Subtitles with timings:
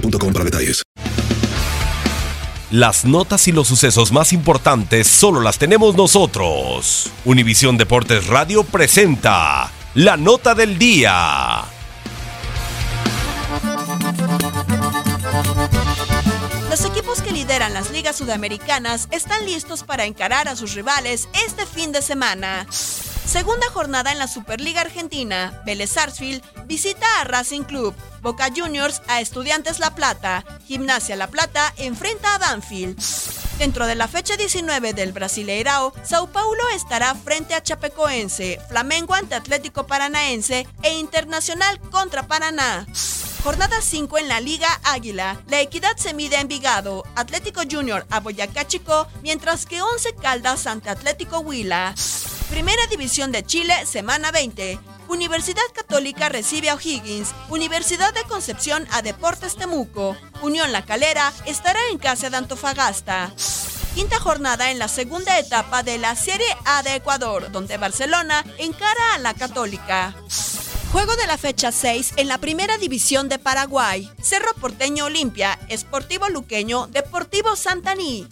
[0.00, 0.82] boostmobile.com para detalles.
[2.70, 7.10] Las notas y los sucesos más importantes solo las tenemos nosotros.
[7.24, 11.64] Univisión Deportes Radio presenta la nota del día.
[16.70, 21.66] Los equipos que lideran las ligas sudamericanas están listos para encarar a sus rivales este
[21.66, 22.66] fin de semana.
[23.30, 25.62] Segunda jornada en la Superliga Argentina.
[25.64, 27.94] Vélez Sarsfield visita a Racing Club.
[28.22, 30.44] Boca Juniors a Estudiantes La Plata.
[30.66, 33.00] Gimnasia La Plata enfrenta a Banfield.
[33.56, 39.36] Dentro de la fecha 19 del Brasileirao, Sao Paulo estará frente a Chapecoense, Flamengo ante
[39.36, 42.84] Atlético Paranaense e Internacional contra Paraná.
[43.44, 45.40] Jornada 5 en la Liga Águila.
[45.46, 50.66] La Equidad se mide a Envigado, Atlético Junior a Boyacá Chico, mientras que 11 Caldas
[50.66, 51.94] ante Atlético Huila.
[52.50, 54.80] Primera División de Chile, semana 20.
[55.08, 61.78] Universidad Católica recibe a O'Higgins, Universidad de Concepción a Deportes Temuco, Unión La Calera estará
[61.92, 63.32] en casa de Antofagasta.
[63.94, 69.14] Quinta jornada en la segunda etapa de la Serie A de Ecuador, donde Barcelona encara
[69.14, 70.14] a la Católica.
[70.92, 74.10] Juego de la fecha 6 en la Primera División de Paraguay.
[74.20, 78.26] Cerro Porteño Olimpia, Esportivo Luqueño, Deportivo Santaní.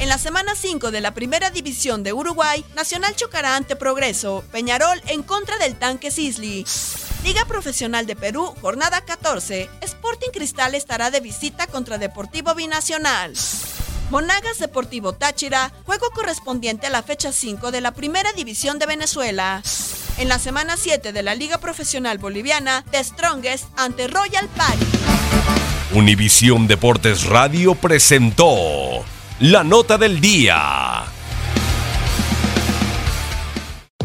[0.00, 5.02] En la semana 5 de la Primera División de Uruguay, Nacional chocará ante Progreso, Peñarol
[5.08, 6.64] en contra del Tanque Sisley.
[7.24, 9.68] Liga Profesional de Perú, jornada 14.
[9.80, 13.32] Sporting Cristal estará de visita contra Deportivo Binacional.
[14.10, 19.62] Monagas Deportivo Táchira, juego correspondiente a la fecha 5 de la Primera División de Venezuela.
[20.18, 24.86] En la semana 7 de la Liga Profesional Boliviana, The Strongest ante Royal Party.
[25.92, 28.87] Univisión Deportes Radio presentó
[29.40, 30.77] la nota del día.